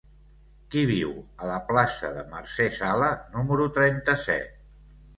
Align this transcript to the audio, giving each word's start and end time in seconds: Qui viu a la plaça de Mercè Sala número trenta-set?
Qui 0.75 0.85
viu 0.91 1.11
a 1.43 1.51
la 1.51 1.59
plaça 1.69 2.11
de 2.17 2.25
Mercè 2.33 2.69
Sala 2.81 3.13
número 3.39 3.73
trenta-set? 3.81 4.61